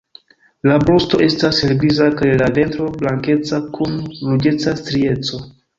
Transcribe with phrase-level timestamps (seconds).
[0.69, 5.47] La brusto estas helgriza, kaj la ventro blankeca kun ruĝeca strieco.